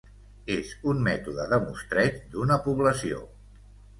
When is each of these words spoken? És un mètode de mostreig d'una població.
És 0.53 0.71
un 0.93 1.03
mètode 1.07 1.45
de 1.51 1.59
mostreig 1.67 2.17
d'una 2.33 2.59
població. 2.65 3.23